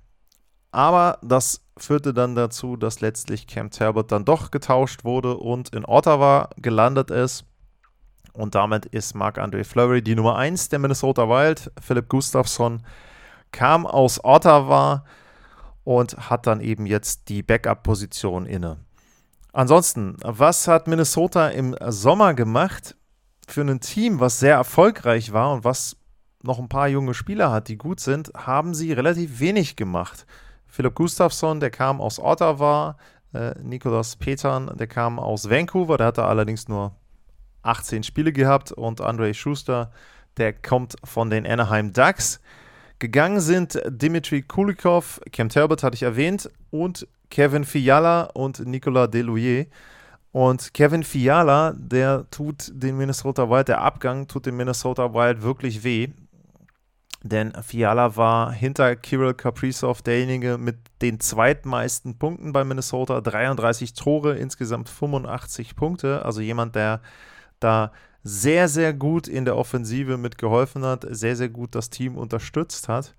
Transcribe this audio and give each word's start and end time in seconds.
Aber 0.73 1.19
das 1.21 1.61
führte 1.77 2.15
dann 2.15 2.35
dazu, 2.35 2.79
dass 2.79 3.03
letztlich 3.03 3.47
Cam 3.47 3.71
Talbot 3.71 4.11
dann 4.11 4.25
doch 4.25 4.51
getauscht 4.51 5.05
wurde 5.05 5.37
und 5.37 5.69
in 5.75 5.85
Ottawa 5.85 6.49
gelandet 6.57 7.11
ist. 7.11 7.45
Und 8.33 8.55
damit 8.55 8.87
ist 8.87 9.15
Marc-André 9.15 9.65
Fleury 9.65 10.01
die 10.01 10.15
Nummer 10.15 10.37
1 10.37 10.71
der 10.71 10.79
Minnesota 10.79 11.29
Wild. 11.29 11.71
Philipp 11.79 12.09
Gustafsson 12.09 12.87
kam 13.53 13.87
aus 13.87 14.25
Ottawa 14.25 15.05
und 15.85 16.31
hat 16.31 16.47
dann 16.47 16.63
eben 16.63 16.87
jetzt 16.87 17.29
die 17.29 17.43
Backup-Position 17.43 18.47
inne. 18.47 18.79
Ansonsten, 19.53 20.17
was 20.23 20.69
hat 20.69 20.87
Minnesota 20.87 21.49
im 21.49 21.75
Sommer 21.89 22.35
gemacht 22.35 22.97
für 23.47 23.63
ein 23.63 23.81
Team, 23.81 24.21
was 24.21 24.39
sehr 24.39 24.55
erfolgreich 24.55 25.33
war 25.33 25.53
und 25.53 25.65
was 25.65 25.97
noch 26.43 26.59
ein 26.59 26.69
paar 26.69 26.89
junge 26.89 27.15
Spieler 27.15 27.51
hat, 27.51 27.69
die 27.69 27.77
gut 27.77 28.01
sind, 28.01 28.33
haben 28.35 28.75
sie 28.75 28.93
relativ 28.93 29.41
wenig 29.41 29.77
gemacht. 29.77 30.27
Philipp 30.67 30.95
Gustafsson, 30.95 31.61
der 31.61 31.71
kam 31.71 32.01
aus 32.01 32.19
Ottawa, 32.19 32.97
äh, 33.35 33.55
Nicolas 33.63 34.17
Petern, 34.17 34.71
der 34.77 34.87
kam 34.87 35.19
aus 35.19 35.51
Vancouver, 35.51 35.97
der 35.99 36.07
hatte 36.09 36.25
allerdings 36.25 36.69
nur 36.69 36.95
18 37.63 38.03
Spiele 38.05 38.33
gehabt 38.33 38.73
und 38.73 39.01
Andre 39.01 39.35
Schuster, 39.35 39.91
der 40.37 40.53
kommt 40.53 40.97
von 41.05 41.29
den 41.29 41.47
Anaheim 41.47 41.93
Ducks. 41.93 42.41
Gegangen 43.01 43.41
sind 43.41 43.81
Dimitri 43.89 44.43
Kulikov, 44.43 45.23
Cam 45.33 45.49
Talbot 45.49 45.83
hatte 45.83 45.95
ich 45.95 46.03
erwähnt 46.03 46.51
und 46.71 47.09
Kevin 47.31 47.65
Fiala 47.65 48.25
und 48.35 48.67
Nicolas 48.67 49.11
Delouier. 49.11 49.65
Und 50.33 50.75
Kevin 50.75 51.03
Fiala, 51.03 51.73
der 51.77 52.27
tut 52.31 52.71
den 52.75 52.99
Minnesota 52.99 53.49
Wild, 53.49 53.69
der 53.69 53.81
Abgang 53.81 54.29
tut 54.29 54.45
den 54.45 54.55
Minnesota 54.55 55.15
Wild 55.15 55.41
wirklich 55.41 55.83
weh. 55.83 56.09
Denn 57.23 57.55
Fiala 57.63 58.17
war 58.17 58.53
hinter 58.53 58.95
Kirill 58.97 59.33
Kaprizov 59.33 60.03
derjenige 60.03 60.59
mit 60.59 60.77
den 61.01 61.21
zweitmeisten 61.21 62.19
Punkten 62.19 62.53
bei 62.53 62.65
Minnesota, 62.65 63.23
33 63.23 63.95
Tore, 63.95 64.37
insgesamt 64.37 64.91
85 64.91 65.75
Punkte. 65.75 66.23
Also 66.23 66.43
jemand, 66.43 66.77
der 66.77 67.01
da 67.61 67.93
sehr, 68.23 68.69
sehr 68.69 68.93
gut 68.93 69.29
in 69.29 69.45
der 69.45 69.57
Offensive 69.57 70.17
mitgeholfen 70.17 70.85
hat, 70.85 71.07
sehr, 71.09 71.37
sehr 71.37 71.49
gut 71.49 71.75
das 71.75 71.91
Team 71.91 72.17
unterstützt 72.17 72.89
hat. 72.89 73.15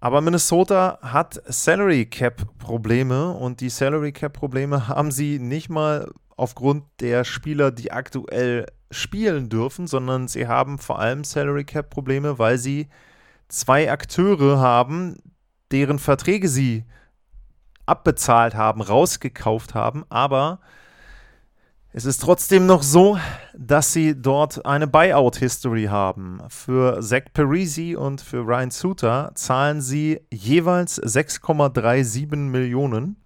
Aber 0.00 0.20
Minnesota 0.20 0.98
hat 1.00 1.40
Salary 1.46 2.06
Cap 2.06 2.58
Probleme 2.58 3.30
und 3.30 3.60
die 3.60 3.70
Salary 3.70 4.10
Cap 4.12 4.32
Probleme 4.32 4.88
haben 4.88 5.12
sie 5.12 5.38
nicht 5.38 5.68
mal 5.68 6.10
aufgrund 6.36 6.84
der 7.00 7.22
Spieler, 7.22 7.70
die 7.70 7.92
aktuell 7.92 8.66
spielen 8.90 9.48
dürfen, 9.48 9.86
sondern 9.86 10.26
sie 10.26 10.48
haben 10.48 10.78
vor 10.78 10.98
allem 10.98 11.22
Salary 11.22 11.64
Cap 11.64 11.88
Probleme, 11.88 12.40
weil 12.40 12.58
sie 12.58 12.88
zwei 13.46 13.92
Akteure 13.92 14.58
haben, 14.58 15.18
deren 15.70 16.00
Verträge 16.00 16.48
sie 16.48 16.84
abbezahlt 17.86 18.54
haben, 18.54 18.80
rausgekauft 18.80 19.74
haben, 19.74 20.04
aber 20.08 20.60
es 21.94 22.06
ist 22.06 22.22
trotzdem 22.22 22.64
noch 22.64 22.82
so, 22.82 23.18
dass 23.54 23.92
sie 23.92 24.20
dort 24.20 24.64
eine 24.64 24.86
Buyout-History 24.86 25.84
haben. 25.84 26.40
Für 26.48 27.02
Zach 27.02 27.24
Parisi 27.34 27.94
und 27.94 28.22
für 28.22 28.46
Ryan 28.46 28.70
Suter 28.70 29.32
zahlen 29.34 29.82
sie 29.82 30.22
jeweils 30.32 31.00
6,37 31.02 32.34
Millionen 32.36 33.16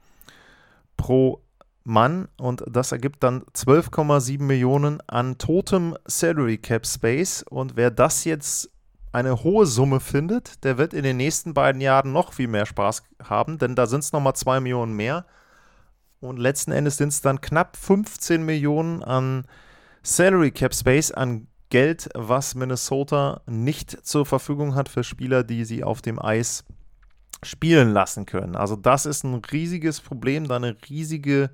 pro 0.96 1.42
Mann 1.84 2.26
und 2.36 2.64
das 2.66 2.90
ergibt 2.90 3.22
dann 3.22 3.44
12,7 3.54 4.42
Millionen 4.42 5.00
an 5.06 5.38
totem 5.38 5.96
Salary 6.04 6.58
Cap 6.58 6.84
Space. 6.88 7.44
Und 7.48 7.76
wer 7.76 7.92
das 7.92 8.24
jetzt 8.24 8.72
eine 9.12 9.44
hohe 9.44 9.66
Summe 9.66 10.00
findet, 10.00 10.64
der 10.64 10.76
wird 10.76 10.92
in 10.92 11.04
den 11.04 11.18
nächsten 11.18 11.54
beiden 11.54 11.80
Jahren 11.80 12.10
noch 12.10 12.32
viel 12.32 12.48
mehr 12.48 12.66
Spaß 12.66 13.04
haben, 13.22 13.58
denn 13.58 13.76
da 13.76 13.86
sind 13.86 14.00
es 14.00 14.12
nochmal 14.12 14.34
2 14.34 14.58
Millionen 14.58 14.94
mehr. 14.94 15.24
Und 16.26 16.38
letzten 16.38 16.72
Endes 16.72 16.96
sind 16.96 17.08
es 17.08 17.20
dann 17.20 17.40
knapp 17.40 17.76
15 17.76 18.44
Millionen 18.44 19.02
an 19.02 19.46
Salary 20.02 20.50
Cap 20.50 20.74
Space, 20.74 21.10
an 21.10 21.46
Geld, 21.70 22.08
was 22.14 22.54
Minnesota 22.54 23.40
nicht 23.46 24.06
zur 24.06 24.24
Verfügung 24.24 24.74
hat 24.74 24.88
für 24.88 25.02
Spieler, 25.02 25.42
die 25.42 25.64
sie 25.64 25.82
auf 25.82 26.00
dem 26.00 26.22
Eis 26.22 26.64
spielen 27.42 27.90
lassen 27.90 28.26
können. 28.26 28.56
Also 28.56 28.76
das 28.76 29.06
ist 29.06 29.24
ein 29.24 29.42
riesiges 29.52 30.00
Problem, 30.00 30.48
da 30.48 30.56
eine 30.56 30.76
riesige 30.88 31.50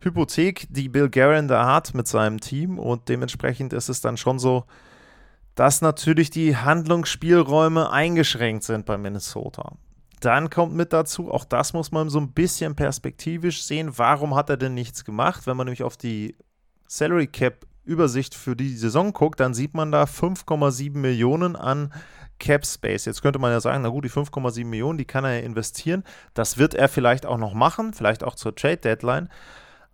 Hypothek, 0.00 0.66
die 0.70 0.88
Bill 0.88 1.10
Guerin 1.10 1.48
da 1.48 1.66
hat 1.66 1.94
mit 1.94 2.08
seinem 2.08 2.40
Team 2.40 2.78
und 2.78 3.08
dementsprechend 3.08 3.72
ist 3.72 3.88
es 3.88 4.00
dann 4.00 4.16
schon 4.16 4.38
so, 4.38 4.64
dass 5.54 5.82
natürlich 5.82 6.30
die 6.30 6.56
Handlungsspielräume 6.56 7.90
eingeschränkt 7.90 8.64
sind 8.64 8.86
bei 8.86 8.96
Minnesota. 8.96 9.72
Dann 10.20 10.50
kommt 10.50 10.74
mit 10.74 10.92
dazu, 10.92 11.30
auch 11.30 11.44
das 11.44 11.72
muss 11.72 11.92
man 11.92 12.10
so 12.10 12.20
ein 12.20 12.32
bisschen 12.32 12.76
perspektivisch 12.76 13.62
sehen, 13.62 13.96
warum 13.96 14.34
hat 14.34 14.50
er 14.50 14.58
denn 14.58 14.74
nichts 14.74 15.04
gemacht? 15.04 15.46
Wenn 15.46 15.56
man 15.56 15.66
nämlich 15.66 15.82
auf 15.82 15.96
die 15.96 16.36
Salary 16.86 17.26
Cap 17.26 17.66
Übersicht 17.84 18.34
für 18.34 18.54
die 18.54 18.76
Saison 18.76 19.12
guckt, 19.12 19.40
dann 19.40 19.54
sieht 19.54 19.74
man 19.74 19.90
da 19.90 20.04
5,7 20.04 20.96
Millionen 20.96 21.56
an 21.56 21.92
Cap 22.38 22.66
Space. 22.66 23.06
Jetzt 23.06 23.22
könnte 23.22 23.38
man 23.38 23.50
ja 23.50 23.60
sagen, 23.60 23.82
na 23.82 23.88
gut, 23.88 24.04
die 24.04 24.10
5,7 24.10 24.64
Millionen, 24.64 24.98
die 24.98 25.04
kann 25.04 25.24
er 25.24 25.38
ja 25.38 25.40
investieren. 25.40 26.04
Das 26.34 26.58
wird 26.58 26.74
er 26.74 26.88
vielleicht 26.88 27.26
auch 27.26 27.38
noch 27.38 27.54
machen, 27.54 27.92
vielleicht 27.92 28.22
auch 28.22 28.34
zur 28.34 28.54
Trade 28.54 28.76
Deadline. 28.78 29.28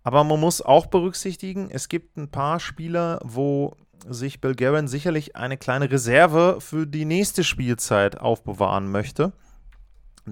Aber 0.03 0.23
man 0.23 0.39
muss 0.39 0.61
auch 0.61 0.85
berücksichtigen, 0.87 1.69
es 1.69 1.89
gibt 1.89 2.17
ein 2.17 2.29
paar 2.29 2.59
Spieler, 2.59 3.19
wo 3.23 3.75
sich 4.07 4.41
Bill 4.41 4.55
Guerin 4.55 4.87
sicherlich 4.87 5.35
eine 5.35 5.57
kleine 5.57 5.91
Reserve 5.91 6.57
für 6.59 6.85
die 6.85 7.05
nächste 7.05 7.43
Spielzeit 7.43 8.19
aufbewahren 8.19 8.91
möchte. 8.91 9.33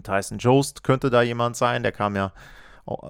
Tyson 0.03 0.37
Jost 0.37 0.83
könnte 0.83 1.09
da 1.09 1.21
jemand 1.21 1.55
sein, 1.55 1.83
der 1.83 1.91
kam 1.91 2.15
ja 2.15 2.31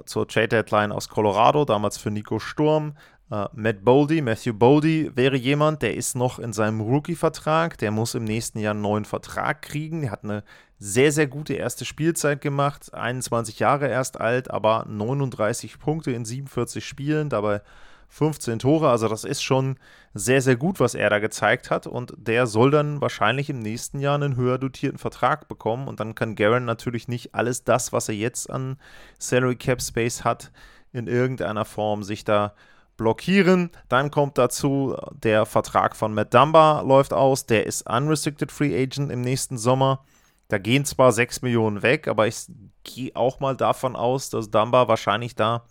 zur 0.05 0.27
Trade 0.27 0.47
Deadline 0.47 0.91
aus 0.91 1.09
Colorado, 1.09 1.65
damals 1.65 1.97
für 1.97 2.11
Nico 2.11 2.39
Sturm. 2.39 2.95
Uh, 3.31 3.45
Matt 3.53 3.83
Boldy, 3.83 4.21
Matthew 4.21 4.53
Boldy 4.53 5.11
wäre 5.15 5.35
jemand, 5.35 5.81
der 5.81 5.95
ist 5.95 6.15
noch 6.15 6.37
in 6.37 6.53
seinem 6.53 6.79
Rookie-Vertrag, 6.79 7.75
der 7.79 7.89
muss 7.89 8.13
im 8.13 8.23
nächsten 8.23 8.59
Jahr 8.59 8.75
einen 8.75 8.81
neuen 8.81 9.03
Vertrag 9.03 9.63
kriegen. 9.63 10.01
Der 10.01 10.11
hat 10.11 10.23
eine 10.23 10.43
sehr, 10.77 11.11
sehr 11.11 11.25
gute 11.25 11.55
erste 11.55 11.85
Spielzeit 11.85 12.39
gemacht, 12.39 12.93
21 12.93 13.57
Jahre 13.57 13.87
erst 13.87 14.21
alt, 14.21 14.51
aber 14.51 14.85
39 14.87 15.79
Punkte 15.79 16.11
in 16.11 16.23
47 16.23 16.85
Spielen, 16.85 17.29
dabei 17.29 17.61
15 18.09 18.59
Tore. 18.59 18.89
Also 18.89 19.07
das 19.07 19.23
ist 19.23 19.41
schon 19.41 19.77
sehr, 20.13 20.41
sehr 20.41 20.55
gut, 20.55 20.79
was 20.79 20.95
er 20.95 21.09
da 21.09 21.19
gezeigt 21.19 21.69
hat. 21.69 21.87
Und 21.87 22.13
der 22.17 22.47
soll 22.47 22.71
dann 22.71 23.01
wahrscheinlich 23.01 23.49
im 23.49 23.59
nächsten 23.59 23.99
Jahr 23.99 24.15
einen 24.15 24.35
höher 24.35 24.57
dotierten 24.57 24.97
Vertrag 24.97 25.47
bekommen. 25.47 25.87
Und 25.87 25.99
dann 25.99 26.15
kann 26.15 26.35
Garen 26.35 26.65
natürlich 26.65 27.07
nicht 27.07 27.35
alles 27.35 27.63
das, 27.63 27.91
was 27.93 28.09
er 28.09 28.15
jetzt 28.15 28.49
an 28.49 28.77
Salary 29.19 29.55
Cap 29.55 29.81
Space 29.81 30.23
hat, 30.23 30.51
in 30.93 31.07
irgendeiner 31.07 31.65
Form 31.65 32.03
sich 32.03 32.23
da 32.23 32.53
blockieren. 32.97 33.71
Dann 33.89 34.11
kommt 34.11 34.37
dazu, 34.37 34.95
der 35.11 35.45
Vertrag 35.45 35.95
von 35.95 36.13
Matt 36.13 36.33
Dumba 36.33 36.81
läuft 36.81 37.13
aus. 37.13 37.45
Der 37.45 37.65
ist 37.65 37.89
Unrestricted 37.89 38.51
Free 38.51 38.81
Agent 38.81 39.11
im 39.11 39.21
nächsten 39.21 39.57
Sommer. 39.57 40.03
Da 40.47 40.57
gehen 40.57 40.85
zwar 40.85 41.11
6 41.11 41.41
Millionen 41.41 41.81
weg, 41.81 42.07
aber 42.07 42.27
ich 42.27 42.45
gehe 42.83 43.15
auch 43.15 43.39
mal 43.39 43.57
davon 43.57 43.95
aus, 43.95 44.29
dass 44.29 44.51
Dumba 44.51 44.87
wahrscheinlich 44.87 45.35
da 45.35 45.65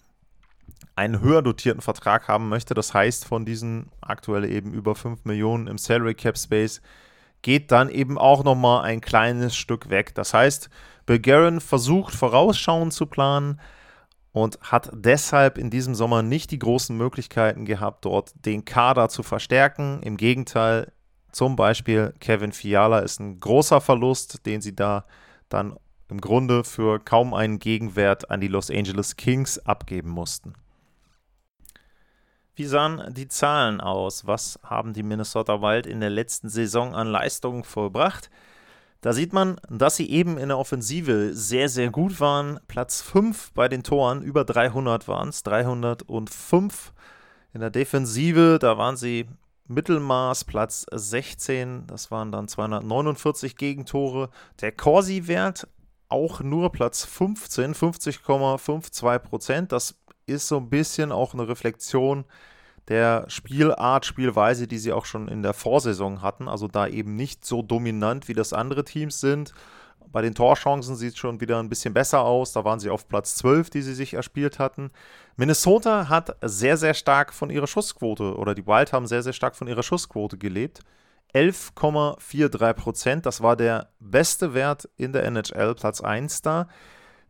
einen 0.96 1.20
höher 1.20 1.42
dotierten 1.42 1.82
Vertrag 1.82 2.28
haben 2.28 2.48
möchte. 2.48 2.74
Das 2.74 2.94
heißt, 2.94 3.24
von 3.24 3.44
diesen 3.44 3.90
aktuell 4.00 4.44
eben 4.44 4.72
über 4.72 4.94
5 4.94 5.24
Millionen 5.24 5.66
im 5.66 5.78
Salary 5.78 6.14
Cap 6.14 6.38
Space 6.38 6.80
geht 7.42 7.72
dann 7.72 7.90
eben 7.90 8.16
auch 8.16 8.44
nochmal 8.44 8.84
ein 8.84 9.00
kleines 9.00 9.56
Stück 9.56 9.90
weg. 9.90 10.14
Das 10.14 10.32
heißt, 10.32 10.70
Bulgarian 11.06 11.60
versucht 11.60 12.14
vorausschauend 12.14 12.92
zu 12.92 13.06
planen, 13.06 13.60
und 14.34 14.58
hat 14.62 14.90
deshalb 14.92 15.58
in 15.58 15.70
diesem 15.70 15.94
Sommer 15.94 16.22
nicht 16.22 16.50
die 16.50 16.58
großen 16.58 16.94
Möglichkeiten 16.96 17.64
gehabt, 17.64 18.04
dort 18.04 18.32
den 18.44 18.64
Kader 18.64 19.08
zu 19.08 19.22
verstärken. 19.22 20.02
Im 20.02 20.16
Gegenteil, 20.16 20.92
zum 21.30 21.54
Beispiel 21.54 22.12
Kevin 22.18 22.50
Fiala 22.50 22.98
ist 22.98 23.20
ein 23.20 23.38
großer 23.38 23.80
Verlust, 23.80 24.44
den 24.44 24.60
sie 24.60 24.74
da 24.74 25.04
dann 25.48 25.76
im 26.08 26.20
Grunde 26.20 26.64
für 26.64 26.98
kaum 26.98 27.32
einen 27.32 27.60
Gegenwert 27.60 28.28
an 28.28 28.40
die 28.40 28.48
Los 28.48 28.72
Angeles 28.72 29.14
Kings 29.14 29.60
abgeben 29.60 30.10
mussten. 30.10 30.54
Wie 32.56 32.66
sahen 32.66 33.12
die 33.14 33.26
Zahlen 33.26 33.80
aus? 33.80 34.26
Was 34.26 34.60
haben 34.62 34.92
die 34.92 35.02
Minnesota 35.02 35.60
Wild 35.60 35.86
in 35.86 36.00
der 36.00 36.10
letzten 36.10 36.48
Saison 36.48 36.94
an 36.94 37.08
Leistungen 37.08 37.64
vollbracht? 37.64 38.30
Da 39.00 39.12
sieht 39.12 39.32
man, 39.32 39.60
dass 39.68 39.96
sie 39.96 40.08
eben 40.08 40.38
in 40.38 40.48
der 40.48 40.58
Offensive 40.58 41.34
sehr, 41.34 41.68
sehr 41.68 41.90
gut 41.90 42.20
waren. 42.20 42.60
Platz 42.68 43.02
5 43.02 43.52
bei 43.52 43.68
den 43.68 43.82
Toren, 43.82 44.22
über 44.22 44.44
300 44.44 45.08
waren 45.08 45.28
es, 45.28 45.42
305. 45.42 46.92
In 47.52 47.60
der 47.60 47.70
Defensive, 47.70 48.58
da 48.60 48.78
waren 48.78 48.96
sie 48.96 49.26
Mittelmaß, 49.66 50.44
Platz 50.44 50.86
16, 50.92 51.86
das 51.86 52.10
waren 52.10 52.30
dann 52.30 52.48
249 52.48 53.56
Gegentore. 53.56 54.30
Der 54.60 54.72
Corsi-Wert 54.72 55.66
auch 56.08 56.40
nur 56.40 56.70
Platz 56.70 57.04
15, 57.04 57.74
50,52 57.74 59.18
Prozent. 59.18 59.72
Das 59.72 59.96
ist 60.26 60.48
so 60.48 60.58
ein 60.58 60.70
bisschen 60.70 61.12
auch 61.12 61.34
eine 61.34 61.48
Reflexion 61.48 62.24
der 62.88 63.24
Spielart, 63.28 64.04
Spielweise, 64.04 64.66
die 64.66 64.78
sie 64.78 64.92
auch 64.92 65.06
schon 65.06 65.28
in 65.28 65.42
der 65.42 65.54
Vorsaison 65.54 66.22
hatten. 66.22 66.48
Also 66.48 66.68
da 66.68 66.86
eben 66.86 67.16
nicht 67.16 67.44
so 67.44 67.62
dominant, 67.62 68.28
wie 68.28 68.34
das 68.34 68.52
andere 68.52 68.84
Teams 68.84 69.20
sind. 69.20 69.54
Bei 70.12 70.22
den 70.22 70.34
Torchancen 70.34 70.94
sieht 70.96 71.14
es 71.14 71.18
schon 71.18 71.40
wieder 71.40 71.58
ein 71.58 71.68
bisschen 71.68 71.94
besser 71.94 72.20
aus. 72.20 72.52
Da 72.52 72.64
waren 72.64 72.78
sie 72.78 72.90
auf 72.90 73.08
Platz 73.08 73.36
12, 73.36 73.70
die 73.70 73.82
sie 73.82 73.94
sich 73.94 74.14
erspielt 74.14 74.58
hatten. 74.58 74.90
Minnesota 75.36 76.08
hat 76.08 76.36
sehr, 76.42 76.76
sehr 76.76 76.94
stark 76.94 77.32
von 77.32 77.50
ihrer 77.50 77.66
Schussquote 77.66 78.36
oder 78.36 78.54
die 78.54 78.66
Wild 78.66 78.92
haben 78.92 79.06
sehr, 79.06 79.22
sehr 79.22 79.32
stark 79.32 79.56
von 79.56 79.66
ihrer 79.66 79.82
Schussquote 79.82 80.38
gelebt. 80.38 80.80
11,43 81.34 82.72
Prozent, 82.74 83.26
das 83.26 83.42
war 83.42 83.56
der 83.56 83.88
beste 83.98 84.54
Wert 84.54 84.88
in 84.96 85.12
der 85.12 85.24
NHL, 85.24 85.74
Platz 85.74 86.00
1 86.00 86.42
da. 86.42 86.68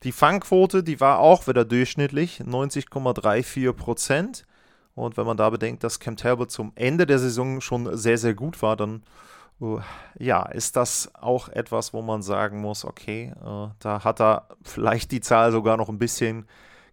Die 0.04 0.12
Fangquote, 0.12 0.82
die 0.82 1.00
war 1.00 1.18
auch 1.18 1.46
wieder 1.46 1.64
durchschnittlich, 1.64 2.40
90,34 2.40 3.72
Prozent. 3.72 4.44
Und 4.94 5.16
wenn 5.16 5.26
man 5.26 5.36
da 5.36 5.50
bedenkt, 5.50 5.82
dass 5.82 5.98
Cam 5.98 6.16
Talbot 6.16 6.50
zum 6.50 6.72
Ende 6.76 7.06
der 7.06 7.18
Saison 7.18 7.60
schon 7.60 7.96
sehr, 7.96 8.18
sehr 8.18 8.34
gut 8.34 8.62
war, 8.62 8.76
dann 8.76 9.02
uh, 9.60 9.80
ja, 10.18 10.44
ist 10.44 10.76
das 10.76 11.10
auch 11.14 11.48
etwas, 11.48 11.92
wo 11.92 12.02
man 12.02 12.22
sagen 12.22 12.60
muss, 12.60 12.84
okay, 12.84 13.32
uh, 13.44 13.70
da 13.80 14.04
hat 14.04 14.20
er 14.20 14.48
vielleicht 14.62 15.10
die 15.10 15.20
Zahl 15.20 15.50
sogar 15.50 15.76
noch 15.78 15.88
ein 15.88 15.98
bisschen 15.98 16.46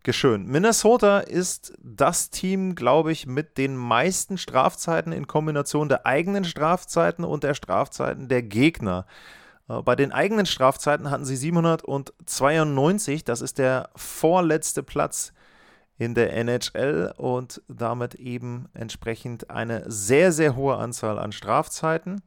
geschönt. 0.04 0.48
Minnesota 0.48 1.20
ist 1.20 1.74
das 1.84 2.32
Team, 2.32 2.76
glaube 2.76 3.12
ich, 3.12 3.28
mit 3.28 3.58
den 3.58 3.76
meisten 3.76 4.38
Strafzeiten 4.38 5.12
in 5.12 5.28
Kombination 5.28 5.90
der 5.90 6.06
eigenen 6.06 6.44
Strafzeiten 6.44 7.24
und 7.24 7.44
der 7.44 7.54
Strafzeiten 7.54 8.30
der 8.30 8.42
Gegner. 8.42 9.06
Uh, 9.72 9.82
bei 9.84 9.96
den 9.96 10.12
eigenen 10.12 10.46
Strafzeiten 10.46 11.10
hatten 11.10 11.24
sie 11.24 11.38
792, 11.38 13.24
das 13.24 13.42
ist 13.42 13.58
der 13.58 13.90
vorletzte 13.96 14.84
Platz 14.84 15.34
in 15.98 16.14
der 16.14 16.34
NHL 16.34 17.14
und 17.16 17.62
damit 17.68 18.16
eben 18.16 18.68
entsprechend 18.74 19.50
eine 19.50 19.90
sehr, 19.90 20.32
sehr 20.32 20.56
hohe 20.56 20.76
Anzahl 20.76 21.20
an 21.20 21.32
Strafzeiten. 21.32 22.22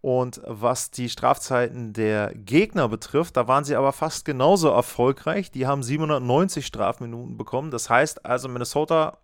Und 0.00 0.40
was 0.44 0.90
die 0.90 1.08
Strafzeiten 1.08 1.92
der 1.92 2.32
Gegner 2.34 2.88
betrifft, 2.88 3.36
da 3.36 3.48
waren 3.48 3.64
sie 3.64 3.76
aber 3.76 3.92
fast 3.92 4.24
genauso 4.24 4.68
erfolgreich. 4.68 5.50
Die 5.50 5.66
haben 5.66 5.82
790 5.82 6.64
Strafminuten 6.64 7.36
bekommen. 7.36 7.70
Das 7.70 7.90
heißt 7.90 8.24
also, 8.24 8.48
Minnesota 8.48 9.18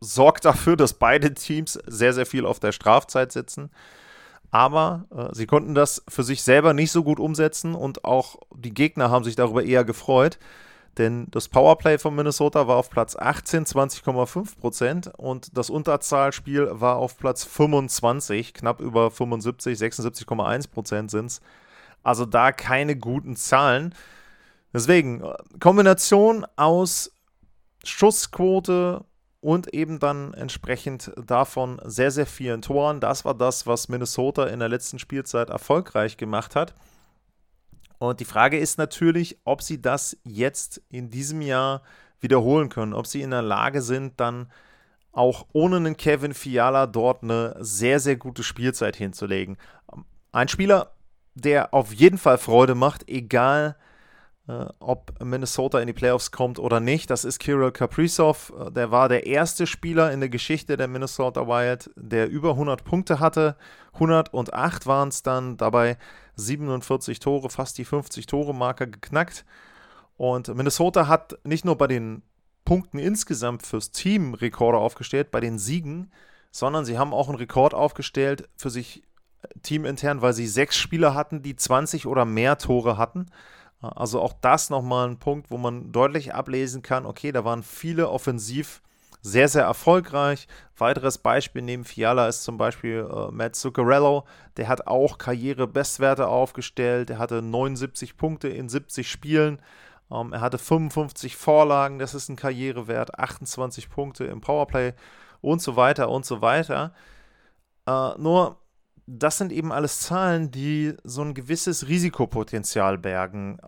sorgt 0.00 0.44
dafür, 0.44 0.76
dass 0.76 0.94
beide 0.94 1.32
Teams 1.34 1.74
sehr, 1.86 2.12
sehr 2.12 2.26
viel 2.26 2.44
auf 2.44 2.60
der 2.60 2.72
Strafzeit 2.72 3.30
sitzen. 3.30 3.70
Aber 4.52 5.06
äh, 5.10 5.34
sie 5.34 5.46
konnten 5.46 5.74
das 5.74 6.04
für 6.08 6.22
sich 6.22 6.42
selber 6.42 6.74
nicht 6.74 6.92
so 6.92 7.02
gut 7.02 7.18
umsetzen 7.18 7.74
und 7.74 8.04
auch 8.04 8.36
die 8.54 8.74
Gegner 8.74 9.10
haben 9.10 9.24
sich 9.24 9.34
darüber 9.34 9.64
eher 9.64 9.82
gefreut. 9.82 10.38
Denn 10.98 11.26
das 11.30 11.48
Powerplay 11.48 11.96
von 11.96 12.14
Minnesota 12.14 12.68
war 12.68 12.76
auf 12.76 12.90
Platz 12.90 13.16
18, 13.16 13.64
20,5 13.64 14.58
Prozent 14.58 15.10
und 15.16 15.56
das 15.56 15.70
Unterzahlspiel 15.70 16.68
war 16.70 16.96
auf 16.96 17.16
Platz 17.16 17.44
25, 17.44 18.52
knapp 18.52 18.80
über 18.80 19.10
75, 19.10 19.78
76,1 19.78 20.70
Prozent 20.70 21.10
sind 21.10 21.26
es. 21.26 21.40
Also 22.02 22.26
da 22.26 22.52
keine 22.52 22.94
guten 22.94 23.36
Zahlen. 23.36 23.94
Deswegen, 24.74 25.22
äh, 25.22 25.32
Kombination 25.60 26.46
aus 26.56 27.16
Schussquote 27.84 29.02
und 29.42 29.74
eben 29.74 29.98
dann 29.98 30.32
entsprechend 30.34 31.12
davon 31.26 31.80
sehr, 31.84 32.12
sehr 32.12 32.26
vielen 32.26 32.62
Toren. 32.62 33.00
Das 33.00 33.24
war 33.24 33.34
das, 33.34 33.66
was 33.66 33.88
Minnesota 33.88 34.46
in 34.46 34.60
der 34.60 34.68
letzten 34.68 35.00
Spielzeit 35.00 35.50
erfolgreich 35.50 36.16
gemacht 36.16 36.54
hat. 36.54 36.74
Und 37.98 38.20
die 38.20 38.24
Frage 38.24 38.56
ist 38.56 38.78
natürlich, 38.78 39.38
ob 39.44 39.60
sie 39.60 39.82
das 39.82 40.16
jetzt 40.22 40.80
in 40.88 41.10
diesem 41.10 41.42
Jahr 41.42 41.82
wiederholen 42.20 42.68
können, 42.68 42.94
ob 42.94 43.08
sie 43.08 43.20
in 43.20 43.32
der 43.32 43.42
Lage 43.42 43.82
sind, 43.82 44.20
dann 44.20 44.50
auch 45.10 45.46
ohne 45.52 45.76
einen 45.76 45.96
Kevin 45.96 46.34
Fiala 46.34 46.86
dort 46.86 47.24
eine 47.24 47.56
sehr, 47.58 47.98
sehr 47.98 48.16
gute 48.16 48.44
Spielzeit 48.44 48.94
hinzulegen. 48.94 49.58
Ein 50.30 50.48
Spieler, 50.48 50.92
der 51.34 51.74
auf 51.74 51.92
jeden 51.92 52.18
Fall 52.18 52.38
Freude 52.38 52.76
macht, 52.76 53.08
egal 53.08 53.76
ob 54.80 55.12
Minnesota 55.22 55.80
in 55.80 55.86
die 55.86 55.92
Playoffs 55.92 56.30
kommt 56.30 56.58
oder 56.58 56.80
nicht. 56.80 57.10
Das 57.10 57.24
ist 57.24 57.38
Kirill 57.38 57.72
Kaprizov. 57.72 58.52
Äh, 58.58 58.70
der 58.70 58.90
war 58.90 59.08
der 59.08 59.26
erste 59.26 59.66
Spieler 59.66 60.12
in 60.12 60.20
der 60.20 60.28
Geschichte 60.28 60.76
der 60.76 60.88
Minnesota 60.88 61.46
Wild, 61.46 61.90
der 61.96 62.28
über 62.28 62.50
100 62.50 62.84
Punkte 62.84 63.20
hatte. 63.20 63.56
108 63.94 64.86
waren 64.86 65.08
es 65.08 65.22
dann, 65.22 65.56
dabei 65.56 65.98
47 66.36 67.18
Tore, 67.20 67.50
fast 67.50 67.78
die 67.78 67.86
50-Tore-Marke 67.86 68.88
geknackt. 68.88 69.44
Und 70.16 70.54
Minnesota 70.54 71.08
hat 71.08 71.38
nicht 71.44 71.64
nur 71.64 71.76
bei 71.76 71.86
den 71.86 72.22
Punkten 72.64 72.98
insgesamt 72.98 73.66
fürs 73.66 73.90
Team 73.90 74.34
Rekorde 74.34 74.78
aufgestellt, 74.78 75.30
bei 75.30 75.40
den 75.40 75.58
Siegen, 75.58 76.12
sondern 76.50 76.84
sie 76.84 76.98
haben 76.98 77.12
auch 77.12 77.28
einen 77.28 77.38
Rekord 77.38 77.74
aufgestellt 77.74 78.48
für 78.56 78.70
sich 78.70 79.02
äh, 79.42 79.48
teamintern, 79.62 80.22
weil 80.22 80.32
sie 80.32 80.46
sechs 80.46 80.76
Spieler 80.76 81.14
hatten, 81.14 81.42
die 81.42 81.56
20 81.56 82.06
oder 82.06 82.24
mehr 82.24 82.58
Tore 82.58 82.98
hatten. 82.98 83.26
Also 83.82 84.20
auch 84.20 84.32
das 84.40 84.70
nochmal 84.70 85.08
ein 85.08 85.18
Punkt, 85.18 85.50
wo 85.50 85.58
man 85.58 85.92
deutlich 85.92 86.34
ablesen 86.34 86.82
kann, 86.82 87.04
okay, 87.04 87.32
da 87.32 87.44
waren 87.44 87.62
viele 87.62 88.08
offensiv 88.08 88.80
sehr, 89.22 89.48
sehr 89.48 89.62
erfolgreich. 89.62 90.48
Weiteres 90.76 91.18
Beispiel 91.18 91.62
neben 91.62 91.84
Fiala 91.84 92.26
ist 92.26 92.42
zum 92.42 92.58
Beispiel 92.58 93.08
äh, 93.08 93.30
Matt 93.30 93.54
Zuccarello. 93.54 94.24
Der 94.56 94.68
hat 94.68 94.88
auch 94.88 95.18
Karrierebestwerte 95.18 96.26
aufgestellt. 96.26 97.08
Der 97.08 97.18
hatte 97.18 97.40
79 97.40 98.16
Punkte 98.16 98.48
in 98.48 98.68
70 98.68 99.08
Spielen. 99.08 99.60
Ähm, 100.10 100.32
er 100.32 100.40
hatte 100.40 100.58
55 100.58 101.36
Vorlagen, 101.36 101.98
das 102.00 102.14
ist 102.14 102.28
ein 102.28 102.36
Karrierewert. 102.36 103.18
28 103.18 103.90
Punkte 103.90 104.24
im 104.24 104.40
Powerplay 104.40 104.92
und 105.40 105.62
so 105.62 105.76
weiter 105.76 106.10
und 106.10 106.26
so 106.26 106.42
weiter. 106.42 106.92
Äh, 107.86 108.18
nur 108.18 108.58
das 109.06 109.38
sind 109.38 109.52
eben 109.52 109.72
alles 109.72 110.00
Zahlen, 110.00 110.50
die 110.50 110.94
so 111.04 111.22
ein 111.22 111.34
gewisses 111.34 111.88
Risikopotenzial 111.88 112.98
bergen. 112.98 113.58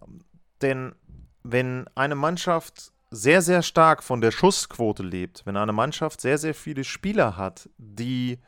Denn 0.63 0.95
wenn 1.43 1.87
eine 1.95 2.15
Mannschaft 2.15 2.93
sehr, 3.11 3.43
sehr 3.43 3.63
stark 3.63 4.03
von 4.03 4.21
der 4.21 4.31
Schussquote 4.31 5.03
lebt, 5.03 5.47
wenn 5.47 5.57
eine 5.57 5.73
Mannschaft 5.73 6.21
sehr, 6.21 6.39
sehr 6.39 6.55
viele 6.55 6.85
Spieler 6.85 7.37
hat, 7.37 7.69
die 7.79 8.39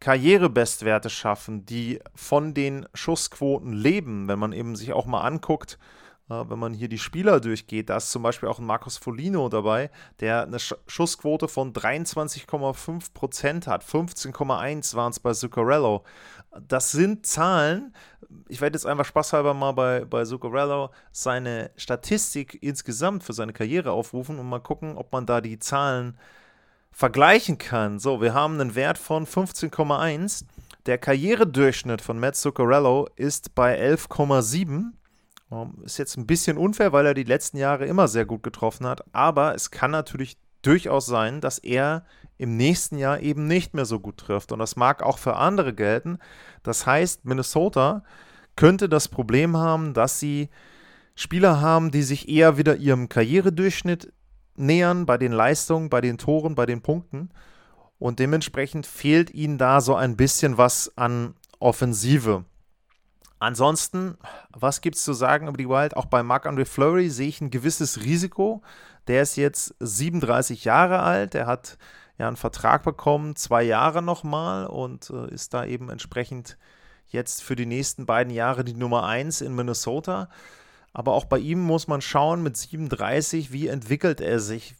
Karrierebestwerte 0.00 1.10
schaffen, 1.10 1.66
die 1.66 2.00
von 2.14 2.54
den 2.54 2.86
Schussquoten 2.94 3.72
leben, 3.74 4.28
wenn 4.28 4.38
man 4.38 4.52
eben 4.52 4.74
sich 4.74 4.92
auch 4.92 5.06
mal 5.06 5.20
anguckt, 5.20 5.78
wenn 6.30 6.58
man 6.58 6.72
hier 6.72 6.88
die 6.88 6.98
Spieler 6.98 7.40
durchgeht, 7.40 7.90
da 7.90 7.96
ist 7.96 8.12
zum 8.12 8.22
Beispiel 8.22 8.48
auch 8.48 8.60
ein 8.60 8.64
Marcos 8.64 8.96
Folino 8.96 9.48
dabei, 9.48 9.90
der 10.20 10.44
eine 10.44 10.58
Schussquote 10.58 11.48
von 11.48 11.72
23,5% 11.72 13.66
hat. 13.66 13.84
15,1 13.84 14.94
waren 14.94 15.10
es 15.10 15.18
bei 15.18 15.32
Zuccarello. 15.32 16.04
Das 16.68 16.92
sind 16.92 17.26
Zahlen. 17.26 17.94
Ich 18.48 18.60
werde 18.60 18.76
jetzt 18.76 18.86
einfach 18.86 19.04
spaßhalber 19.04 19.54
mal 19.54 19.72
bei, 19.72 20.04
bei 20.04 20.24
Zuccarello 20.24 20.90
seine 21.10 21.72
Statistik 21.76 22.58
insgesamt 22.62 23.24
für 23.24 23.32
seine 23.32 23.52
Karriere 23.52 23.90
aufrufen 23.90 24.38
und 24.38 24.48
mal 24.48 24.60
gucken, 24.60 24.96
ob 24.96 25.12
man 25.12 25.26
da 25.26 25.40
die 25.40 25.58
Zahlen 25.58 26.16
vergleichen 26.92 27.58
kann. 27.58 27.98
So, 27.98 28.20
wir 28.20 28.34
haben 28.34 28.60
einen 28.60 28.76
Wert 28.76 28.98
von 28.98 29.26
15,1. 29.26 30.44
Der 30.86 30.98
Karrieredurchschnitt 30.98 32.00
von 32.00 32.18
Matt 32.20 32.36
Zuccarello 32.36 33.08
ist 33.16 33.54
bei 33.54 33.80
11,7. 33.80 34.92
Ist 35.82 35.98
jetzt 35.98 36.16
ein 36.16 36.26
bisschen 36.26 36.56
unfair, 36.56 36.92
weil 36.92 37.06
er 37.06 37.14
die 37.14 37.24
letzten 37.24 37.56
Jahre 37.56 37.86
immer 37.86 38.06
sehr 38.06 38.24
gut 38.24 38.42
getroffen 38.42 38.86
hat, 38.86 39.04
aber 39.12 39.54
es 39.54 39.70
kann 39.70 39.90
natürlich 39.90 40.38
durchaus 40.62 41.06
sein, 41.06 41.40
dass 41.40 41.58
er 41.58 42.04
im 42.38 42.56
nächsten 42.56 42.98
Jahr 42.98 43.20
eben 43.20 43.46
nicht 43.46 43.74
mehr 43.74 43.84
so 43.84 43.98
gut 43.98 44.18
trifft. 44.18 44.52
Und 44.52 44.60
das 44.60 44.76
mag 44.76 45.02
auch 45.02 45.18
für 45.18 45.36
andere 45.36 45.74
gelten. 45.74 46.18
Das 46.62 46.86
heißt, 46.86 47.24
Minnesota 47.24 48.04
könnte 48.56 48.88
das 48.88 49.08
Problem 49.08 49.56
haben, 49.56 49.92
dass 49.92 50.20
sie 50.20 50.48
Spieler 51.14 51.60
haben, 51.60 51.90
die 51.90 52.02
sich 52.02 52.28
eher 52.28 52.56
wieder 52.56 52.76
ihrem 52.76 53.08
Karrieredurchschnitt 53.08 54.12
nähern 54.56 55.04
bei 55.06 55.18
den 55.18 55.32
Leistungen, 55.32 55.90
bei 55.90 56.00
den 56.00 56.18
Toren, 56.18 56.54
bei 56.54 56.66
den 56.66 56.82
Punkten. 56.82 57.30
Und 57.98 58.18
dementsprechend 58.18 58.86
fehlt 58.86 59.30
ihnen 59.34 59.58
da 59.58 59.80
so 59.80 59.94
ein 59.94 60.16
bisschen 60.16 60.56
was 60.56 60.96
an 60.96 61.34
Offensive. 61.58 62.44
Ansonsten, 63.40 64.18
was 64.50 64.82
gibt 64.82 64.96
es 64.96 65.02
zu 65.02 65.14
sagen 65.14 65.48
über 65.48 65.56
die 65.56 65.68
Wild? 65.68 65.96
Auch 65.96 66.04
bei 66.04 66.22
Marc-André 66.22 66.66
Fleury 66.66 67.08
sehe 67.08 67.28
ich 67.28 67.40
ein 67.40 67.50
gewisses 67.50 68.02
Risiko. 68.02 68.62
Der 69.08 69.22
ist 69.22 69.36
jetzt 69.36 69.74
37 69.80 70.64
Jahre 70.64 71.00
alt, 71.00 71.32
der 71.32 71.46
hat 71.46 71.78
ja 72.18 72.28
einen 72.28 72.36
Vertrag 72.36 72.82
bekommen, 72.82 73.36
zwei 73.36 73.62
Jahre 73.62 74.02
nochmal 74.02 74.66
und 74.66 75.08
äh, 75.08 75.32
ist 75.32 75.54
da 75.54 75.64
eben 75.64 75.88
entsprechend 75.88 76.58
jetzt 77.08 77.42
für 77.42 77.56
die 77.56 77.64
nächsten 77.64 78.04
beiden 78.04 78.32
Jahre 78.32 78.62
die 78.62 78.74
Nummer 78.74 79.06
1 79.06 79.40
in 79.40 79.54
Minnesota. 79.54 80.28
Aber 80.92 81.14
auch 81.14 81.24
bei 81.24 81.38
ihm 81.38 81.60
muss 81.60 81.88
man 81.88 82.02
schauen, 82.02 82.42
mit 82.42 82.58
37, 82.58 83.52
wie 83.52 83.68
entwickelt 83.68 84.20
er 84.20 84.38
sich? 84.38 84.74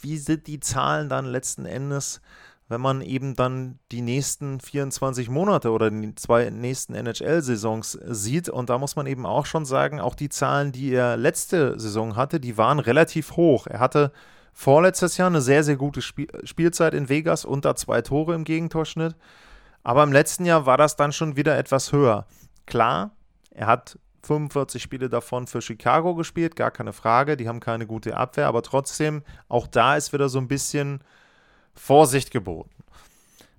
Wie 0.00 0.16
sind 0.16 0.46
die 0.46 0.60
Zahlen 0.60 1.10
dann 1.10 1.26
letzten 1.26 1.66
Endes? 1.66 2.22
Wenn 2.68 2.80
man 2.82 3.00
eben 3.00 3.34
dann 3.34 3.78
die 3.90 4.02
nächsten 4.02 4.60
24 4.60 5.30
Monate 5.30 5.70
oder 5.70 5.90
die 5.90 6.14
zwei 6.14 6.50
nächsten 6.50 6.94
NHL-Saisons 6.94 7.92
sieht. 8.04 8.50
Und 8.50 8.68
da 8.68 8.78
muss 8.78 8.94
man 8.94 9.06
eben 9.06 9.24
auch 9.24 9.46
schon 9.46 9.64
sagen, 9.64 10.00
auch 10.00 10.14
die 10.14 10.28
Zahlen, 10.28 10.70
die 10.70 10.92
er 10.92 11.16
letzte 11.16 11.80
Saison 11.80 12.14
hatte, 12.14 12.40
die 12.40 12.58
waren 12.58 12.78
relativ 12.78 13.36
hoch. 13.36 13.66
Er 13.66 13.80
hatte 13.80 14.12
vorletztes 14.52 15.16
Jahr 15.16 15.28
eine 15.28 15.40
sehr, 15.40 15.64
sehr 15.64 15.76
gute 15.76 16.02
Spiel 16.02 16.28
Spielzeit 16.44 16.92
in 16.92 17.08
Vegas, 17.08 17.46
unter 17.46 17.74
zwei 17.74 18.02
Tore 18.02 18.34
im 18.34 18.44
Gegentorschnitt. 18.44 19.16
Aber 19.82 20.02
im 20.02 20.12
letzten 20.12 20.44
Jahr 20.44 20.66
war 20.66 20.76
das 20.76 20.96
dann 20.96 21.12
schon 21.12 21.36
wieder 21.36 21.56
etwas 21.56 21.92
höher. 21.92 22.26
Klar, 22.66 23.12
er 23.50 23.66
hat 23.66 23.98
45 24.24 24.82
Spiele 24.82 25.08
davon 25.08 25.46
für 25.46 25.62
Chicago 25.62 26.14
gespielt, 26.14 26.54
gar 26.54 26.70
keine 26.70 26.92
Frage. 26.92 27.38
Die 27.38 27.48
haben 27.48 27.60
keine 27.60 27.86
gute 27.86 28.14
Abwehr, 28.16 28.46
aber 28.46 28.62
trotzdem, 28.62 29.22
auch 29.48 29.66
da 29.66 29.96
ist 29.96 30.12
wieder 30.12 30.28
so 30.28 30.38
ein 30.38 30.48
bisschen 30.48 31.00
Vorsicht 31.78 32.30
geboten. 32.30 32.70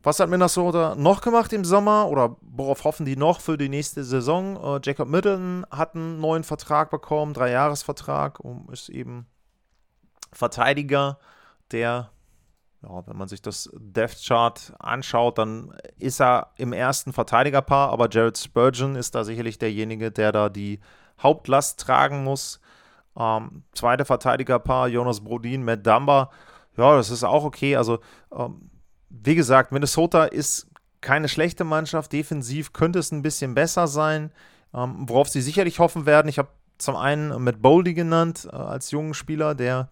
Was 0.01 0.19
hat 0.19 0.29
Minnesota 0.29 0.95
noch 0.95 1.21
gemacht 1.21 1.51
im 1.51 1.65
Sommer 1.65 2.07
oder 2.07 2.38
worauf 2.41 2.85
hoffen 2.85 3.05
die 3.05 3.17
noch 3.17 3.41
für 3.41 3.57
die 3.57 3.67
nächste 3.67 4.03
Saison? 4.03 4.55
Äh, 4.55 4.79
Jacob 4.83 5.09
Middleton 5.09 5.65
hat 5.71 5.95
einen 5.95 6.21
neuen 6.21 6.43
Vertrag 6.43 6.89
bekommen, 6.89 7.33
Dreijahresvertrag, 7.33 8.39
und 8.39 8.71
ist 8.71 8.88
eben 8.88 9.27
Verteidiger, 10.31 11.19
der, 11.71 12.11
ja, 12.81 13.07
wenn 13.07 13.17
man 13.17 13.27
sich 13.27 13.41
das 13.41 13.69
Death 13.73 14.23
Chart 14.25 14.73
anschaut, 14.79 15.38
dann 15.38 15.75
ist 15.97 16.21
er 16.21 16.51
im 16.55 16.71
ersten 16.71 17.11
Verteidigerpaar, 17.11 17.89
aber 17.89 18.07
Jared 18.09 18.38
Spurgeon 18.38 18.95
ist 18.95 19.15
da 19.15 19.25
sicherlich 19.25 19.57
derjenige, 19.57 20.11
der 20.11 20.31
da 20.31 20.47
die 20.47 20.79
Hauptlast 21.21 21.77
tragen 21.77 22.23
muss. 22.23 22.61
Ähm, 23.17 23.63
zweite 23.73 24.05
Verteidigerpaar, 24.05 24.88
Jonas 24.88 25.21
Brodin, 25.21 25.65
Matt 25.65 25.85
Dumba 25.85 26.29
ja, 26.79 26.95
das 26.95 27.09
ist 27.09 27.24
auch 27.24 27.43
okay. 27.43 27.75
Also, 27.75 28.00
ähm, 28.36 28.69
wie 29.09 29.36
gesagt, 29.36 29.71
Minnesota 29.71 30.25
ist 30.25 30.67
keine 31.01 31.27
schlechte 31.27 31.63
Mannschaft. 31.63 32.13
Defensiv 32.13 32.74
könnte 32.74 33.00
es 33.00 33.12
ein 33.12 33.21
bisschen 33.21 33.53
besser 33.53 33.88
sein, 33.88 34.31
ähm, 34.74 35.07
worauf 35.07 35.29
sie 35.29 35.41
sicherlich 35.41 35.79
hoffen 35.79 36.05
werden. 36.05 36.29
Ich 36.29 36.39
habe 36.39 36.50
zum 36.77 36.95
einen 36.95 37.43
Matt 37.43 37.62
Boldy 37.62 37.93
genannt 37.93 38.48
äh, 38.51 38.55
als 38.55 38.91
jungen 38.91 39.13
Spieler, 39.13 39.55
der 39.55 39.89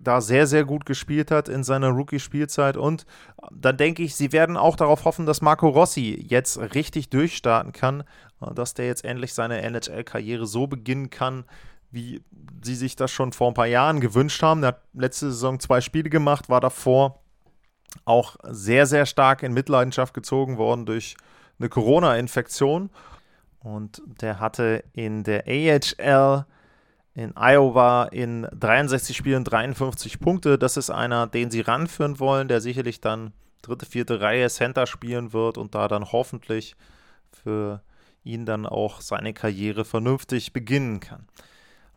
da 0.00 0.20
sehr, 0.20 0.46
sehr 0.46 0.64
gut 0.64 0.86
gespielt 0.86 1.30
hat 1.30 1.48
in 1.48 1.64
seiner 1.64 1.90
Rookie-Spielzeit. 1.90 2.76
Und 2.76 3.02
äh, 3.42 3.46
dann 3.52 3.76
denke 3.76 4.02
ich, 4.02 4.16
sie 4.16 4.32
werden 4.32 4.56
auch 4.56 4.76
darauf 4.76 5.04
hoffen, 5.04 5.26
dass 5.26 5.40
Marco 5.40 5.68
Rossi 5.68 6.24
jetzt 6.28 6.58
richtig 6.74 7.10
durchstarten 7.10 7.72
kann, 7.72 8.02
äh, 8.40 8.52
dass 8.54 8.74
der 8.74 8.86
jetzt 8.86 9.04
endlich 9.04 9.34
seine 9.34 9.62
NHL-Karriere 9.62 10.46
so 10.46 10.66
beginnen 10.66 11.10
kann, 11.10 11.44
wie 11.90 12.22
sie 12.62 12.74
sich 12.74 12.96
das 12.96 13.10
schon 13.10 13.32
vor 13.32 13.48
ein 13.48 13.54
paar 13.54 13.66
Jahren 13.66 14.00
gewünscht 14.00 14.42
haben. 14.42 14.62
Er 14.62 14.68
hat 14.68 14.82
letzte 14.92 15.30
Saison 15.30 15.58
zwei 15.60 15.80
Spiele 15.80 16.10
gemacht, 16.10 16.48
war 16.48 16.60
davor 16.60 17.22
auch 18.04 18.36
sehr, 18.42 18.86
sehr 18.86 19.06
stark 19.06 19.42
in 19.42 19.54
Mitleidenschaft 19.54 20.12
gezogen 20.14 20.58
worden 20.58 20.86
durch 20.86 21.16
eine 21.58 21.68
Corona-Infektion. 21.68 22.90
Und 23.60 24.02
der 24.20 24.40
hatte 24.40 24.84
in 24.92 25.24
der 25.24 25.44
AHL 25.46 26.44
in 27.14 27.32
Iowa 27.36 28.04
in 28.04 28.46
63 28.52 29.16
Spielen 29.16 29.42
53 29.42 30.20
Punkte. 30.20 30.56
Das 30.56 30.76
ist 30.76 30.90
einer, 30.90 31.26
den 31.26 31.50
sie 31.50 31.62
ranführen 31.62 32.20
wollen, 32.20 32.46
der 32.46 32.60
sicherlich 32.60 33.00
dann 33.00 33.32
dritte, 33.62 33.86
vierte 33.86 34.20
Reihe 34.20 34.48
Center 34.48 34.86
spielen 34.86 35.32
wird 35.32 35.58
und 35.58 35.74
da 35.74 35.88
dann 35.88 36.12
hoffentlich 36.12 36.76
für 37.32 37.82
ihn 38.22 38.46
dann 38.46 38.66
auch 38.66 39.00
seine 39.00 39.32
Karriere 39.32 39.84
vernünftig 39.84 40.52
beginnen 40.52 41.00
kann. 41.00 41.26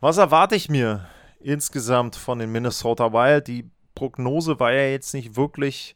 Was 0.02 0.18
erwarte 0.18 0.56
ich 0.56 0.68
mir 0.68 1.06
insgesamt 1.38 2.16
von 2.16 2.40
den 2.40 2.50
Minnesota 2.50 3.12
Wild? 3.12 3.46
Die 3.46 3.70
Prognose 3.94 4.58
war 4.58 4.72
ja 4.72 4.88
jetzt 4.88 5.14
nicht 5.14 5.36
wirklich 5.36 5.94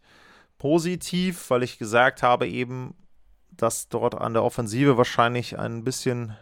positiv, 0.58 1.50
weil 1.50 1.64
ich 1.64 1.76
gesagt 1.76 2.22
habe 2.22 2.46
eben, 2.46 2.94
dass 3.50 3.88
dort 3.88 4.14
an 4.14 4.32
der 4.32 4.44
Offensive 4.44 4.96
wahrscheinlich 4.96 5.58
ein 5.58 5.82
bisschen 5.82 6.36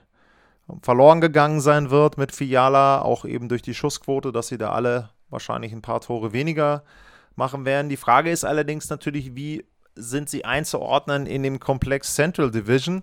verloren 0.83 1.23
gegangen 1.23 1.63
sein 1.63 1.89
wird 1.89 2.19
mit 2.19 2.33
Fiala, 2.33 3.01
auch 3.01 3.25
eben 3.25 3.49
durch 3.49 3.63
die 3.63 3.75
Schussquote, 3.75 4.31
dass 4.31 4.49
sie 4.49 4.59
da 4.59 4.73
alle 4.73 5.09
wahrscheinlich 5.31 5.73
ein 5.73 5.81
paar 5.81 6.03
Tore 6.03 6.35
weniger 6.35 6.85
machen 7.35 7.65
werden. 7.65 7.89
Die 7.89 7.97
Frage 7.97 8.31
ist 8.31 8.45
allerdings 8.45 8.91
natürlich, 8.91 9.37
wie 9.37 9.65
sind 9.95 10.29
sie 10.29 10.45
einzuordnen 10.45 11.25
in 11.25 11.43
dem 11.43 11.61
Komplex 11.61 12.15
Central 12.15 12.51
Division? 12.51 13.03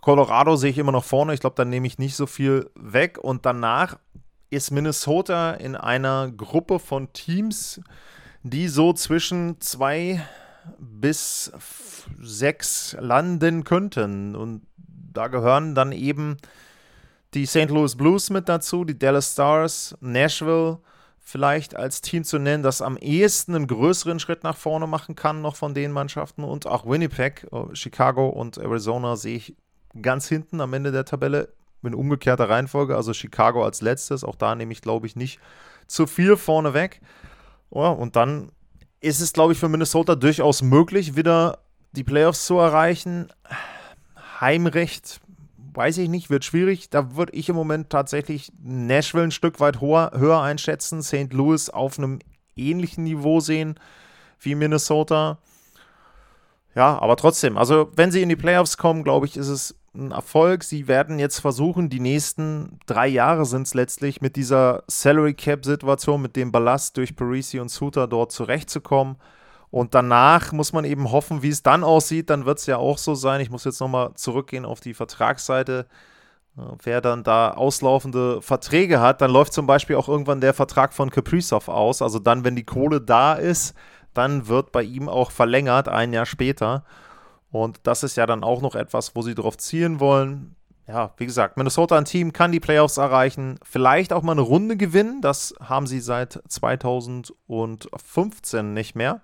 Colorado 0.00 0.56
sehe 0.56 0.70
ich 0.70 0.78
immer 0.78 0.92
noch 0.92 1.04
vorne. 1.04 1.34
Ich 1.34 1.40
glaube, 1.40 1.56
da 1.56 1.64
nehme 1.64 1.86
ich 1.86 1.98
nicht 1.98 2.16
so 2.16 2.26
viel 2.26 2.70
weg. 2.74 3.18
Und 3.18 3.46
danach 3.46 3.98
ist 4.50 4.70
Minnesota 4.70 5.52
in 5.52 5.76
einer 5.76 6.30
Gruppe 6.30 6.78
von 6.78 7.12
Teams, 7.12 7.80
die 8.42 8.68
so 8.68 8.92
zwischen 8.92 9.60
zwei 9.60 10.22
bis 10.78 11.52
sechs 12.20 12.96
landen 13.00 13.64
könnten. 13.64 14.36
Und 14.36 14.62
da 15.12 15.28
gehören 15.28 15.74
dann 15.74 15.92
eben 15.92 16.36
die 17.34 17.46
St. 17.46 17.68
Louis 17.68 17.96
Blues 17.96 18.30
mit 18.30 18.48
dazu, 18.48 18.84
die 18.84 18.98
Dallas 18.98 19.32
Stars, 19.32 19.96
Nashville 20.00 20.78
vielleicht 21.18 21.74
als 21.74 22.02
Team 22.02 22.22
zu 22.22 22.38
nennen, 22.38 22.62
das 22.62 22.80
am 22.80 22.96
ehesten 22.96 23.56
einen 23.56 23.66
größeren 23.66 24.20
Schritt 24.20 24.44
nach 24.44 24.56
vorne 24.56 24.86
machen 24.86 25.16
kann, 25.16 25.42
noch 25.42 25.56
von 25.56 25.74
den 25.74 25.90
Mannschaften. 25.90 26.44
Und 26.44 26.68
auch 26.68 26.86
Winnipeg, 26.86 27.48
äh, 27.50 27.74
Chicago 27.74 28.28
und 28.28 28.58
Arizona 28.58 29.16
sehe 29.16 29.36
ich 29.36 29.56
ganz 30.02 30.28
hinten 30.28 30.60
am 30.60 30.72
Ende 30.74 30.92
der 30.92 31.04
Tabelle 31.04 31.48
in 31.82 31.94
umgekehrter 31.94 32.48
Reihenfolge. 32.48 32.96
Also 32.96 33.12
Chicago 33.12 33.64
als 33.64 33.80
letztes. 33.80 34.24
Auch 34.24 34.34
da 34.34 34.54
nehme 34.54 34.72
ich, 34.72 34.80
glaube 34.80 35.06
ich, 35.06 35.16
nicht 35.16 35.40
zu 35.86 36.06
viel 36.06 36.36
vorne 36.36 36.74
weg. 36.74 37.00
Ja, 37.70 37.88
und 37.88 38.16
dann 38.16 38.50
ist 39.00 39.20
es, 39.20 39.32
glaube 39.32 39.52
ich, 39.52 39.58
für 39.58 39.68
Minnesota 39.68 40.14
durchaus 40.14 40.62
möglich, 40.62 41.16
wieder 41.16 41.58
die 41.92 42.04
Playoffs 42.04 42.46
zu 42.46 42.58
erreichen. 42.58 43.28
Heimrecht, 44.40 45.20
weiß 45.74 45.98
ich 45.98 46.08
nicht, 46.08 46.30
wird 46.30 46.44
schwierig. 46.44 46.90
Da 46.90 47.16
würde 47.16 47.32
ich 47.32 47.48
im 47.48 47.56
Moment 47.56 47.90
tatsächlich 47.90 48.52
Nashville 48.62 49.24
ein 49.24 49.30
Stück 49.30 49.60
weit 49.60 49.80
höher, 49.80 50.12
höher 50.14 50.42
einschätzen, 50.42 51.02
St. 51.02 51.32
Louis 51.32 51.70
auf 51.70 51.98
einem 51.98 52.18
ähnlichen 52.56 53.04
Niveau 53.04 53.40
sehen 53.40 53.78
wie 54.40 54.54
Minnesota. 54.54 55.38
Ja, 56.74 56.98
aber 56.98 57.16
trotzdem, 57.16 57.56
also 57.56 57.90
wenn 57.96 58.10
sie 58.10 58.22
in 58.22 58.28
die 58.28 58.36
Playoffs 58.36 58.76
kommen, 58.76 59.02
glaube 59.02 59.26
ich, 59.26 59.36
ist 59.36 59.48
es 59.48 59.74
ein 59.96 60.10
Erfolg. 60.12 60.64
Sie 60.64 60.88
werden 60.88 61.18
jetzt 61.18 61.40
versuchen, 61.40 61.88
die 61.88 62.00
nächsten 62.00 62.78
drei 62.86 63.06
Jahre 63.08 63.44
sind 63.44 63.66
es 63.66 63.74
letztlich, 63.74 64.20
mit 64.20 64.36
dieser 64.36 64.82
Salary 64.86 65.34
Cap-Situation, 65.34 66.22
mit 66.22 66.36
dem 66.36 66.52
Ballast 66.52 66.96
durch 66.96 67.16
Parisi 67.16 67.58
und 67.58 67.70
Suter 67.70 68.06
dort 68.06 68.32
zurechtzukommen. 68.32 69.16
Und 69.70 69.94
danach 69.94 70.52
muss 70.52 70.72
man 70.72 70.84
eben 70.84 71.10
hoffen, 71.10 71.42
wie 71.42 71.48
es 71.48 71.62
dann 71.62 71.84
aussieht. 71.84 72.30
Dann 72.30 72.46
wird 72.46 72.58
es 72.58 72.66
ja 72.66 72.76
auch 72.76 72.98
so 72.98 73.14
sein. 73.14 73.40
Ich 73.40 73.50
muss 73.50 73.64
jetzt 73.64 73.80
nochmal 73.80 74.14
zurückgehen 74.14 74.64
auf 74.64 74.80
die 74.80 74.94
Vertragsseite. 74.94 75.86
Wer 76.82 77.02
dann 77.02 77.22
da 77.22 77.50
auslaufende 77.50 78.40
Verträge 78.40 79.00
hat, 79.00 79.20
dann 79.20 79.30
läuft 79.30 79.52
zum 79.52 79.66
Beispiel 79.66 79.96
auch 79.96 80.08
irgendwann 80.08 80.40
der 80.40 80.54
Vertrag 80.54 80.94
von 80.94 81.10
Kaprizov 81.10 81.68
aus. 81.68 82.00
Also 82.00 82.18
dann, 82.18 82.44
wenn 82.44 82.56
die 82.56 82.64
Kohle 82.64 83.00
da 83.00 83.34
ist, 83.34 83.74
dann 84.14 84.48
wird 84.48 84.72
bei 84.72 84.82
ihm 84.82 85.10
auch 85.10 85.30
verlängert, 85.30 85.88
ein 85.88 86.14
Jahr 86.14 86.24
später. 86.24 86.84
Und 87.62 87.80
das 87.84 88.02
ist 88.02 88.16
ja 88.16 88.26
dann 88.26 88.44
auch 88.44 88.60
noch 88.60 88.74
etwas, 88.74 89.16
wo 89.16 89.22
sie 89.22 89.34
darauf 89.34 89.56
zielen 89.56 89.98
wollen. 89.98 90.54
Ja, 90.86 91.14
wie 91.16 91.24
gesagt, 91.26 91.56
Minnesota 91.56 91.96
ein 91.96 92.04
Team 92.04 92.32
kann 92.32 92.52
die 92.52 92.60
Playoffs 92.60 92.98
erreichen, 92.98 93.58
vielleicht 93.62 94.12
auch 94.12 94.22
mal 94.22 94.32
eine 94.32 94.42
Runde 94.42 94.76
gewinnen. 94.76 95.22
Das 95.22 95.54
haben 95.60 95.86
sie 95.86 96.00
seit 96.00 96.42
2015 96.48 98.74
nicht 98.74 98.94
mehr. 98.94 99.22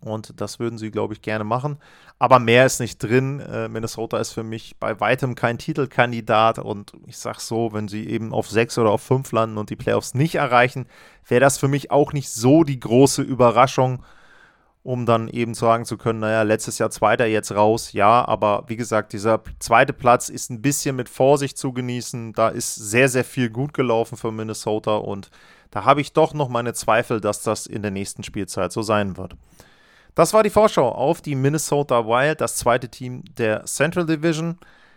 Und 0.00 0.40
das 0.40 0.58
würden 0.58 0.78
sie, 0.78 0.90
glaube 0.90 1.14
ich, 1.14 1.22
gerne 1.22 1.44
machen. 1.44 1.78
Aber 2.18 2.38
mehr 2.38 2.66
ist 2.66 2.80
nicht 2.80 3.02
drin. 3.02 3.40
Äh, 3.40 3.68
Minnesota 3.68 4.18
ist 4.18 4.32
für 4.32 4.42
mich 4.42 4.76
bei 4.78 5.00
weitem 5.00 5.34
kein 5.34 5.58
Titelkandidat. 5.58 6.58
Und 6.58 6.92
ich 7.06 7.18
sage 7.18 7.40
so, 7.40 7.72
wenn 7.72 7.88
sie 7.88 8.08
eben 8.08 8.32
auf 8.32 8.50
sechs 8.50 8.78
oder 8.78 8.90
auf 8.90 9.02
fünf 9.02 9.32
landen 9.32 9.58
und 9.58 9.70
die 9.70 9.76
Playoffs 9.76 10.14
nicht 10.14 10.36
erreichen, 10.36 10.86
wäre 11.26 11.40
das 11.40 11.58
für 11.58 11.68
mich 11.68 11.90
auch 11.90 12.12
nicht 12.12 12.30
so 12.30 12.64
die 12.64 12.78
große 12.78 13.22
Überraschung, 13.22 14.04
um 14.88 15.04
dann 15.04 15.28
eben 15.28 15.52
sagen 15.52 15.84
zu 15.84 15.98
können, 15.98 16.20
naja, 16.20 16.40
letztes 16.44 16.78
Jahr 16.78 16.88
Zweiter, 16.88 17.26
jetzt 17.26 17.52
raus. 17.52 17.92
Ja, 17.92 18.26
aber 18.26 18.64
wie 18.68 18.76
gesagt, 18.76 19.12
dieser 19.12 19.42
zweite 19.58 19.92
Platz 19.92 20.30
ist 20.30 20.48
ein 20.48 20.62
bisschen 20.62 20.96
mit 20.96 21.10
Vorsicht 21.10 21.58
zu 21.58 21.74
genießen. 21.74 22.32
Da 22.32 22.48
ist 22.48 22.74
sehr, 22.74 23.10
sehr 23.10 23.24
viel 23.24 23.50
gut 23.50 23.74
gelaufen 23.74 24.16
für 24.16 24.32
Minnesota. 24.32 24.96
Und 24.96 25.30
da 25.70 25.84
habe 25.84 26.00
ich 26.00 26.14
doch 26.14 26.32
noch 26.32 26.48
meine 26.48 26.72
Zweifel, 26.72 27.20
dass 27.20 27.42
das 27.42 27.66
in 27.66 27.82
der 27.82 27.90
nächsten 27.90 28.22
Spielzeit 28.22 28.72
so 28.72 28.80
sein 28.80 29.18
wird. 29.18 29.36
Das 30.14 30.32
war 30.32 30.42
die 30.42 30.48
Vorschau 30.48 30.88
auf 30.88 31.20
die 31.20 31.34
Minnesota 31.34 32.06
Wild, 32.06 32.40
das 32.40 32.56
zweite 32.56 32.88
Team 32.88 33.24
der 33.36 33.66
Central 33.66 34.06
Division. 34.06 34.56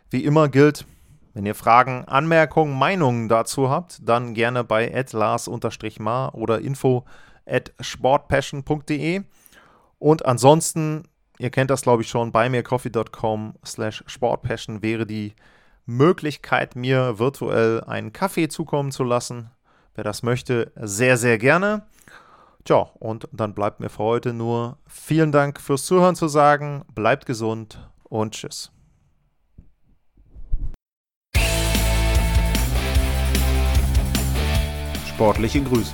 Wie 0.09 0.23
immer 0.23 0.47
gilt, 0.47 0.85
wenn 1.33 1.45
ihr 1.45 1.53
Fragen, 1.53 2.05
Anmerkungen, 2.05 2.79
Meinungen 2.79 3.27
dazu 3.27 3.69
habt, 3.69 3.99
dann 4.07 4.35
gerne 4.35 4.63
bei 4.63 4.87
lars-mar 5.11 6.33
oder 6.33 6.61
info 6.61 7.03
at 7.45 7.73
sportpassion.de. 7.81 9.23
Und 10.01 10.25
ansonsten, 10.25 11.03
ihr 11.37 11.51
kennt 11.51 11.69
das 11.69 11.83
glaube 11.83 12.01
ich 12.01 12.09
schon, 12.09 12.31
bei 12.31 12.49
mircoffee.com 12.49 13.53
slash 13.63 14.03
sportpassion 14.07 14.81
wäre 14.81 15.05
die 15.05 15.35
Möglichkeit, 15.85 16.75
mir 16.75 17.19
virtuell 17.19 17.83
einen 17.83 18.11
Kaffee 18.11 18.47
zukommen 18.47 18.91
zu 18.91 19.03
lassen. 19.03 19.51
Wer 19.93 20.03
das 20.03 20.23
möchte, 20.23 20.71
sehr, 20.75 21.17
sehr 21.17 21.37
gerne. 21.37 21.85
Tja, 22.63 22.89
und 22.97 23.27
dann 23.31 23.53
bleibt 23.53 23.79
mir 23.79 23.89
für 23.89 23.99
heute 24.03 24.33
nur 24.33 24.79
vielen 24.87 25.31
Dank 25.31 25.61
fürs 25.61 25.85
Zuhören 25.85 26.15
zu 26.15 26.27
sagen. 26.27 26.83
Bleibt 26.95 27.27
gesund 27.27 27.87
und 28.03 28.33
tschüss. 28.33 28.71
Sportliche 35.05 35.61
Grüße. 35.61 35.93